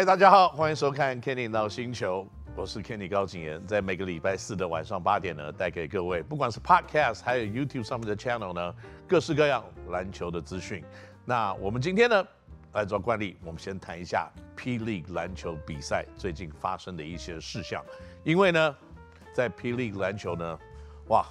[0.00, 2.26] 嗨，大家好，欢迎收看 Kenny 闹星球，
[2.56, 8.74] 我是 Kenny 高景炎，在每个礼拜四的晚上八点呢，带给各位不管是 Podcast 还有 YouTube 上面的 Channel 呢，
[9.06, 10.82] 各式各样篮球的资讯。
[11.26, 12.26] 那我们今天呢，
[12.72, 17.84] 按照惯例，我们先谈一下 P League 篮球比赛最近发生的一些事项，
[18.24, 18.74] 因为呢，
[19.34, 20.58] 在 P League 篮球呢，
[21.08, 21.26] 哇。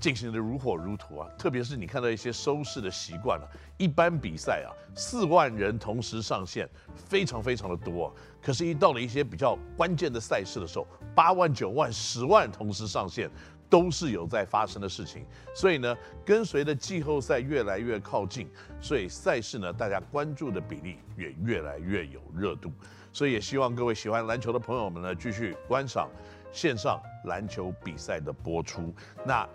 [0.00, 3.46] 进行的如火如荼啊，特别是你看到一些收视的习惯了，
[3.76, 8.12] 一般比赛啊，四万人同时上线，非常非常的多啊。
[8.42, 13.30] 可是，一到了一些比较关键的赛事的时候，八万、九万、十万同时上线，
[13.68, 15.26] 都是有在发生的事情。
[15.54, 15.94] 所以呢，
[16.24, 22.72] 跟随着季后赛越来越靠近，所以赛事呢，大家关注的比例也越来越有热度。
[23.12, 26.08] 所以也希望各位喜欢篮球的朋友们呢，继续观赏
[26.50, 28.94] 线上篮球比赛的播出。
[29.26, 29.46] 那。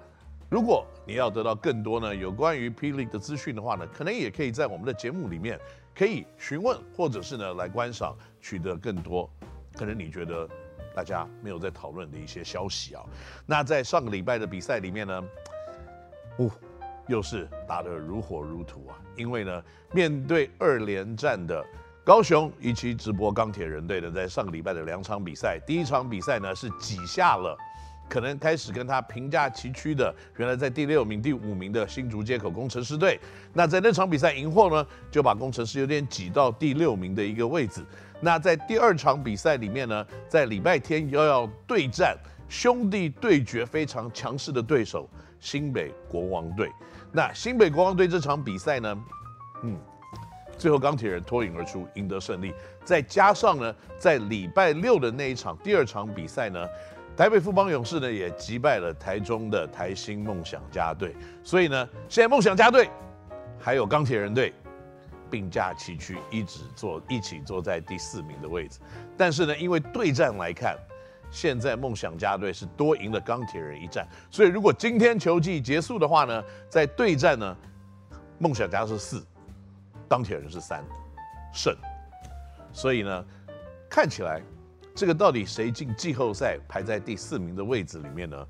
[0.56, 5.60] 如果你要得到更多呢，有关于霹雳的资讯的话呢，可能也可以在我们的节目里面
[5.94, 9.30] 可以询问，或者是呢来观赏，取得更多
[9.76, 10.48] 可能你觉得
[10.96, 13.04] 大家没有在讨论的一些消息啊。
[13.46, 15.24] 那在上个礼拜的比赛里面呢，
[16.38, 16.50] 哦，
[17.10, 21.62] 又是打得如火如荼啊，因为呢面对二连战的
[22.06, 27.58] 高雄一期直播钢铁人队呢，在上个礼拜的两场比赛，第一场比赛呢是挤下了。
[28.08, 33.20] 可能开始跟他平价齐驱的，原来在第六名、第五名的新竹街口工程师队，
[33.52, 37.84] 那在那场比赛赢后呢，就把工程师有点挤到第六名的一个位置。
[38.22, 42.16] 那在第二场比赛里面呢，在礼拜天又要对战
[42.48, 45.10] 兄弟对决非常强势的对手
[45.40, 46.72] 新北国王队。
[47.12, 49.04] 那新北国王队这场比赛呢，
[49.64, 49.78] 嗯，
[50.58, 52.54] 最后钢铁人脱颖而出，赢得胜利。
[52.84, 56.66] 再加上呢，在礼拜六的那一场第二场比赛呢。
[57.16, 62.90] 台北富邦勇士呢也击败了台中的台新梦想家队，所以呢，现在梦想家队
[63.58, 64.54] 还有钢铁人队
[65.30, 68.80] 并驾齐驱，一直坐一起坐在第四名的位置。
[69.16, 70.78] 但是呢，因为对战来看，
[71.32, 77.56] 现在梦想家队是多赢了钢铁人一战，所以如果今天球季结束的话呢，在对战呢，
[78.40, 79.26] 梦想家是四，
[80.10, 80.84] 钢铁人是三
[81.54, 81.74] 胜，
[82.74, 83.26] 所以呢，
[83.90, 84.42] 看起来。
[84.96, 88.48] 这个到底谁进季后赛排在第四名的位置里面呢？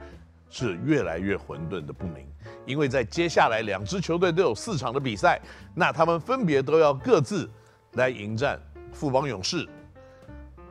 [0.48, 2.26] 是越来越混沌的不明。
[2.68, 5.42] 因为在接下来两支球队都有四场的比赛，
[5.74, 7.50] 那他们分别都要各自
[7.94, 8.60] 来迎战
[8.94, 9.68] 富邦勇士、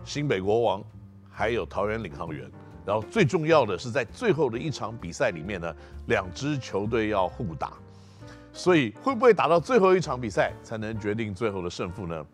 [0.04, 0.82] 新北国王，
[1.28, 2.48] 还有桃园领航员。
[2.86, 5.74] 然后最重要的是在最后的一场比赛里面呢，
[6.06, 7.72] 两支球队要互打，
[8.52, 12.24] 所以会不会打到最后一场比赛才能决定最后的胜负呢？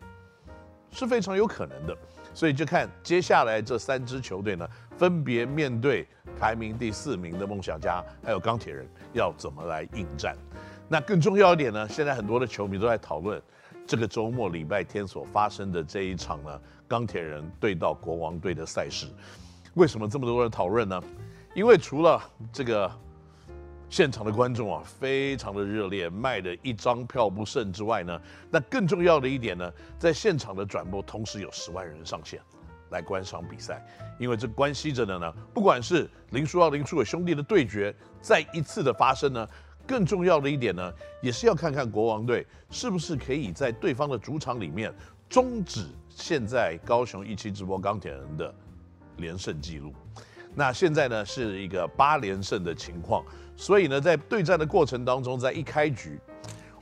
[0.91, 1.97] 是非常有可能的。
[2.33, 6.07] 所以就看接下来这三支球队呢，分别面对
[6.39, 10.35] 排名第四名的梦想家，还有钢铁人，要怎么来应战。
[10.87, 13.41] 那更重要一点呢，现在很多的球迷都在讨论
[13.85, 19.07] 这个周末礼拜天所发生的这一场呢，钢铁人对到国王队的赛事。
[19.73, 21.03] 为什么这么多人讨论呢？
[21.53, 22.21] 因为除了
[22.51, 22.91] 这个。
[23.91, 29.69] 现场的观众啊，非常的热烈，卖的一张票不剩之外呢，那更重要的一点呢，
[29.99, 32.39] 在现场的转播同时有十万人上线
[32.91, 33.85] 来观赏比赛，
[34.17, 39.45] 因为这关系着的呢，不管是林书豪、林书伟兄弟的对决再一次的发生呢，
[39.85, 44.93] 更重要的一点呢，也是要看看国王队是不是可以在对方的主场里面
[45.27, 48.55] 终止现在高雄一期直播钢铁人的
[49.17, 49.93] 连胜记录。
[50.53, 53.21] 那现在呢是一个八连胜的情况。
[53.61, 56.19] 所以呢，在对战的过程当中，在一开局，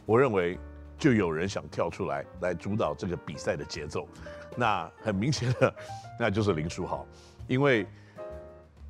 [0.06, 0.58] 我认为
[0.98, 4.08] 就有人想跳出来来主导这个比赛的节奏。
[4.56, 5.76] 那很明显的，
[6.18, 7.06] 那就是林书豪，
[7.50, 7.86] 因为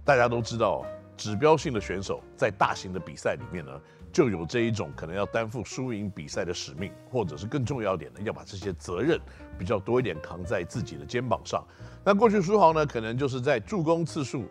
[0.06, 0.86] 大家都知道，
[1.18, 3.72] 指标性的选手在大型的比赛里面呢，
[4.14, 9.20] 就有这一种可能要担负输赢比赛的使命，或者是更重要一点的，要把这些责任
[9.58, 11.66] 比较多一点扛在自己的肩膀上。
[12.06, 14.46] 那过去书豪呢，可能就是在助攻次数。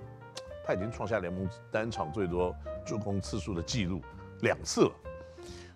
[0.66, 2.54] 他已经创下联盟单场最多
[2.88, 4.00] 助攻次数的记录
[4.40, 4.92] 两次了，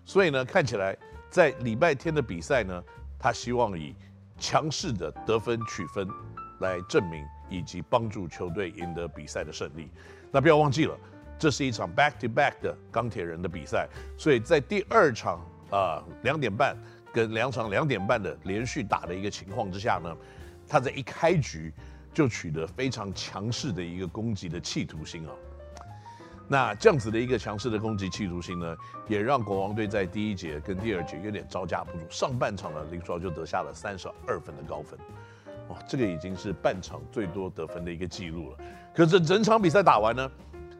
[0.03, 0.97] 所以呢，看起来
[1.29, 2.83] 在礼拜天的比赛呢，
[3.19, 3.95] 他希望以
[4.39, 6.07] 强势的得分取分
[6.59, 9.91] 来证明以及帮助球队赢得比赛的胜利。
[10.31, 10.97] 那不要忘记了，
[11.37, 13.87] 这是一场 back to back 的钢铁人的比赛，
[14.17, 15.39] 所以在第二场
[15.69, 16.75] 啊两点半
[17.13, 20.17] 跟两场两点半的连续打的一个情况之下呢，
[20.67, 21.71] 他在一开局。
[22.15, 25.33] 就取得非常强势的一个攻击的企图心啊，
[26.47, 28.75] 那这样子的一个强势的攻击企图心呢，
[29.07, 31.99] 也让国王队在第一节跟第二节有点招架不住。
[32.09, 34.99] 上半场呢，林书豪就得下了三十二分的高分，
[35.69, 38.57] 哇，这个已经是半场最多得分的一个记录了。
[38.93, 40.31] 可是整场比赛打完呢，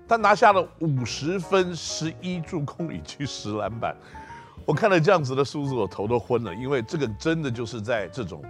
[0.07, 3.95] 他拿下了五十分、十一助攻以及十篮板。
[4.65, 8.43] 我看了这样子的数字，我头都昏了，因为这个真的就是在这种。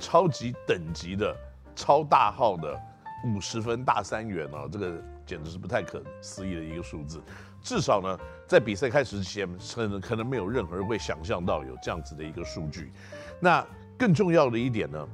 [0.00, 1.36] 超级等级的
[1.74, 2.80] 超大号的
[3.24, 7.20] 五十分大三元啊，这个简直是不太可思议的一个数字。
[7.62, 12.90] 至少呢，在比赛开始之前，可能可能没有任何人会想象到有这样子的一个数据。
[13.38, 13.64] 那
[13.98, 15.06] 更重要的一点呢，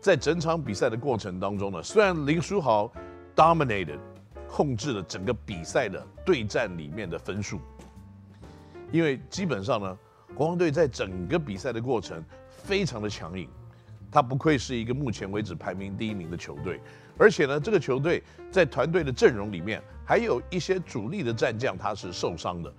[0.00, 2.90] 在整场比赛的过程当中呢，虽然林书豪
[3.34, 3.98] dominated
[4.48, 7.58] 控制了整个比赛的对战里面的分数，
[8.92, 9.98] 因为基本上呢，
[10.34, 13.48] 国王队在整个比赛的过程非常的强硬。
[14.12, 16.80] 他不愧是一个目前为止排名第一名的球队，
[17.20, 22.72] 而且呢，这个球队在团队的阵容里面还有一些主力的战将，他是受伤的，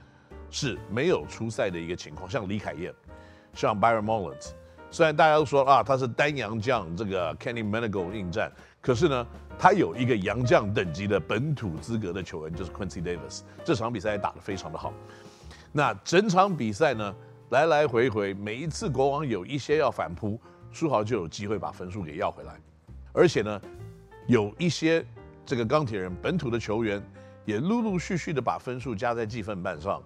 [0.50, 2.28] 是没有出赛的一个情况。
[2.28, 2.92] 像李凯燕，
[3.54, 4.50] 像 Byron Mullins，
[4.90, 8.52] 虽然大家都说啊他是单洋将，这个 Kenny Manigault 应战，
[8.82, 9.28] 可是呢，
[9.60, 13.42] 他有一个洋将等级的本土资格的球员，就是 Quincy Davis。
[13.64, 14.92] 这场比赛打得非常的好。
[15.72, 17.16] 那整场比赛呢，
[17.52, 20.42] 来来回回，每一次国王有一些要反扑。
[20.72, 22.60] 书豪就有机会把分数给要回来，
[23.12, 23.62] 而且呢，
[24.32, 25.06] 有一些
[25.46, 27.04] 这个钢铁人本土的球员
[27.44, 30.02] 也陆陆续续的把分数加在计分板上，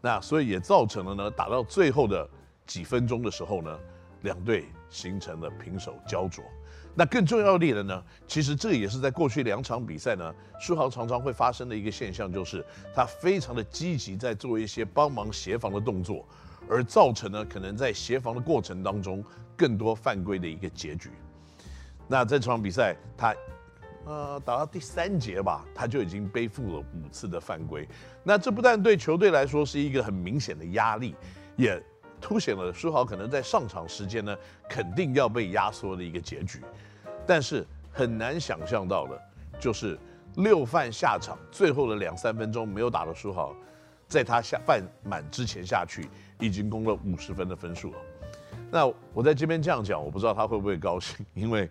[0.00, 2.26] 那所以也造成了呢，打到最后的
[2.66, 3.78] 几分钟的时候呢，
[4.22, 6.42] 两队形成了平手焦灼。
[6.94, 12.64] 那更重要的呢，其实这也是在过去两场比赛呢，书豪常常会发生的一个现象，就是
[12.94, 16.26] 他非常的积极在做一些帮忙协防的动作。
[16.66, 19.22] 而造成呢，可能在协防的过程当中，
[19.54, 21.10] 更多犯规的一个结局。
[22.08, 23.34] 那这场比赛，他
[24.06, 27.86] 呃打到第三节吧，他就已经背负了五次的犯规。
[28.22, 31.14] 那这不但对球队来说是一个很明显的压力，
[31.56, 31.82] 也
[32.20, 34.34] 凸显了书豪可能在上场时间呢，
[34.68, 36.62] 肯定要被压缩的一个结局。
[37.26, 39.20] 但是很难想象到的，
[39.60, 39.98] 就是
[40.36, 43.54] 六犯下场，最后的两三分钟没有打到书豪，
[44.06, 46.08] 在他下犯满之前下去。
[46.38, 47.98] 已经攻了五十分的分数了，
[48.70, 51.66] 那我在这边这样讲，我不知道他会不会高兴，因为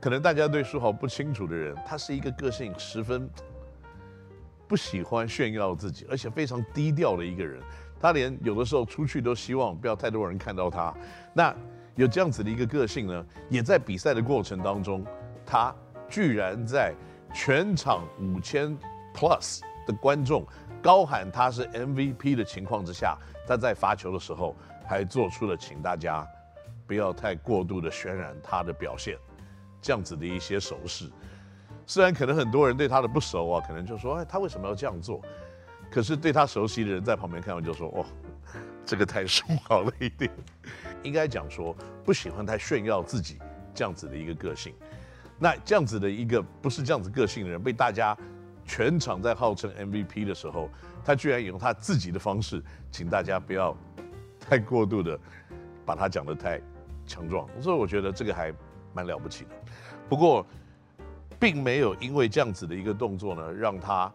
[0.00, 3.28] 可能大家对书豪不清楚的人，他是一个个性十分
[4.66, 7.60] 不喜欢炫耀自己，而且非常低调的一个人。
[8.00, 10.94] 他连有的时候出去都希望不要太多人看到他。
[11.34, 11.52] 那
[11.96, 15.04] 有这样子的一个个性呢，也在比赛的过程当中，
[15.44, 15.74] 他
[16.08, 16.94] 居然在
[17.34, 18.78] 全场五千
[19.12, 20.46] plus 的观众
[20.80, 23.18] 高喊他是 MVP 的情况之下。
[23.48, 24.54] 他在罚球的时候
[24.86, 26.24] 还做出了请大家
[26.86, 29.16] 不要太过度的渲染他的表现，
[29.80, 31.08] 这样子的一些手势。
[31.86, 35.20] 虽然可能很多人对他的不熟啊，可能就说哎，他为什么要这样做？
[35.90, 38.04] 可是对他熟悉的人在旁边看完就说哦，
[38.84, 40.30] 这个太凶好了一点。
[41.02, 43.38] 应该讲说不喜欢太炫耀自己
[43.74, 44.74] 这样子的一个个性。
[45.38, 48.16] 那这样子的一个不是这样子个性的人被大家。
[48.70, 50.68] 全场在号称 MVP 的时候，
[51.02, 53.74] 他居然用他自己的方式，请大家不要
[54.38, 55.18] 太过度的
[55.86, 56.60] 把他讲得太
[57.06, 58.52] 强壮，所以我觉得这个还
[58.92, 59.50] 蛮了不起的。
[60.08, 60.46] 不过，
[61.38, 64.12] 并没有因为这样子的一个动作呢，让他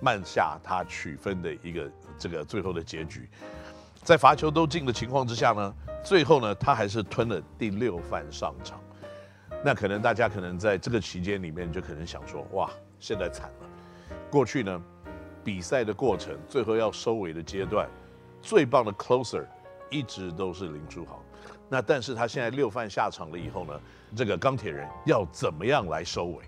[0.00, 3.28] 慢下他取分的一个这个最后的结局。
[4.02, 8.80] 在罚球都进的情况之下呢，最后呢，他还是吞了第六犯上场。
[9.64, 12.70] 那可能大家可能在这个期间里面就可能想说，哇。
[13.00, 13.66] 现在惨了，
[14.30, 14.82] 过去呢，
[15.42, 17.86] 比赛的过程最后要收尾的阶段，
[18.40, 19.44] 最棒的 closer
[19.94, 21.22] 一直都是林书豪。
[21.68, 23.80] 那但是他现在六犯下场了以后呢，
[24.16, 26.42] 这个钢铁人要怎么样来收尾？